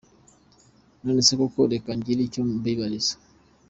[1.03, 3.13] None se koko reka ngire icyo mbibariza: